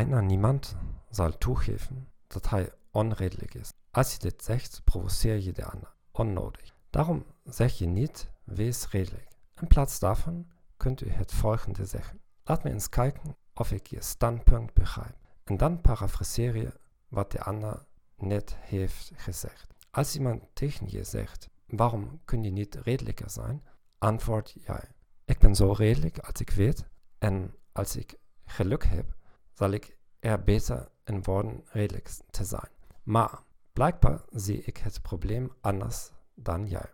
[0.00, 0.76] einer niemand
[1.10, 3.72] zal toegeven dat hij onredelijk is.
[3.90, 5.94] Als je dit zegt, provoceer je de ander.
[6.12, 6.74] Onnodig.
[6.90, 9.28] Daarom zeg je niet, wees redelijk.
[9.60, 12.20] In plaats daarvan kunt u het volgende zeggen.
[12.44, 15.16] Laat me eens kijken of ik je standpunt begrijp.
[15.44, 16.72] En dan parafraseer je
[17.08, 17.86] wat de ander
[18.16, 19.74] net heeft gezegd.
[19.90, 23.64] Als iemand tegen je zegt, waarom kun je niet redelijker zijn?
[23.98, 24.88] Antwoord jij.
[25.24, 26.88] Ik ben zo redelijk als ik weet
[27.18, 29.18] en als ik geluk heb,
[29.60, 32.70] zal ik er beter in worden redelijk te zijn.
[33.02, 36.90] Maar blijkbaar zie ik het probleem anders dan jij.